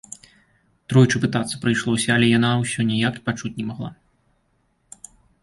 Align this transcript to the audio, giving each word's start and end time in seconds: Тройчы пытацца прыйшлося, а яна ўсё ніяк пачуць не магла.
Тройчы 0.93 1.21
пытацца 1.25 1.59
прыйшлося, 1.65 2.09
а 2.15 2.19
яна 2.37 2.51
ўсё 2.63 2.87
ніяк 2.91 3.15
пачуць 3.29 3.53
не 3.61 3.65
магла. 3.69 3.93